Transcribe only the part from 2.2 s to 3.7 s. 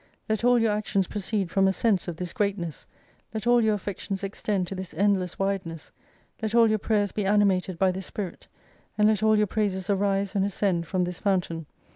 greatness, let all